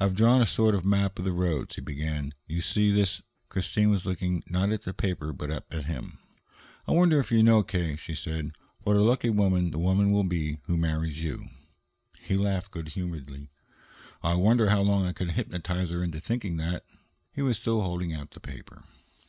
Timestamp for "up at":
5.52-5.84